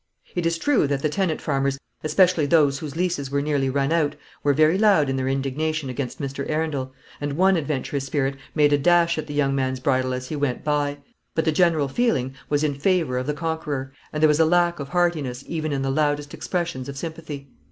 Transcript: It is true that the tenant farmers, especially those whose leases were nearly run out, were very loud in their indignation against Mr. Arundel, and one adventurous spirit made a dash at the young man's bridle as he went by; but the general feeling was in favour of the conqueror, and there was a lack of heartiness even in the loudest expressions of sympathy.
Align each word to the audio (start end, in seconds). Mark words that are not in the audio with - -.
It 0.33 0.47
is 0.47 0.57
true 0.57 0.87
that 0.87 1.03
the 1.03 1.09
tenant 1.09 1.41
farmers, 1.41 1.77
especially 2.03 2.47
those 2.47 2.79
whose 2.79 2.95
leases 2.95 3.29
were 3.29 3.39
nearly 3.39 3.69
run 3.69 3.91
out, 3.91 4.15
were 4.41 4.51
very 4.51 4.75
loud 4.75 5.11
in 5.11 5.15
their 5.15 5.27
indignation 5.27 5.91
against 5.91 6.19
Mr. 6.19 6.43
Arundel, 6.49 6.91
and 7.21 7.33
one 7.37 7.55
adventurous 7.55 8.03
spirit 8.07 8.35
made 8.55 8.73
a 8.73 8.79
dash 8.79 9.19
at 9.19 9.27
the 9.27 9.33
young 9.35 9.53
man's 9.53 9.79
bridle 9.79 10.11
as 10.15 10.29
he 10.29 10.35
went 10.35 10.63
by; 10.63 10.97
but 11.35 11.45
the 11.45 11.51
general 11.51 11.87
feeling 11.87 12.33
was 12.49 12.63
in 12.63 12.73
favour 12.73 13.15
of 13.19 13.27
the 13.27 13.35
conqueror, 13.35 13.93
and 14.11 14.23
there 14.23 14.27
was 14.27 14.39
a 14.39 14.43
lack 14.45 14.79
of 14.79 14.89
heartiness 14.89 15.43
even 15.45 15.71
in 15.71 15.83
the 15.83 15.91
loudest 15.91 16.33
expressions 16.33 16.89
of 16.89 16.97
sympathy. 16.97 17.51